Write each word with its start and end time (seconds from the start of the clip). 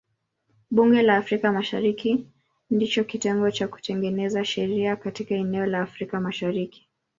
Bunge 0.75 1.01
la 1.01 1.15
Afrika 1.17 1.51
Mashariki 1.51 2.27
ndicho 2.69 3.03
kitengo 3.05 3.51
cha 3.51 3.67
kutengeneza 3.67 4.45
sheria 4.45 4.95
katika 4.95 5.35
eneo 5.35 5.65
la 5.65 5.79
Afrika 5.81 6.19
Mashariki. 6.21 6.87